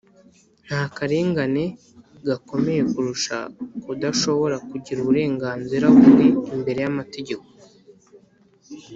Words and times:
nta 0.67 0.81
karengane 0.95 1.63
gakomeye 2.27 2.81
kurusha 2.91 3.37
kudashobora 3.83 4.55
kugira 4.69 4.97
uburenganzira 5.01 5.85
bumwe 5.95 6.25
imbere 6.55 6.79
y'amategeko 6.85 7.45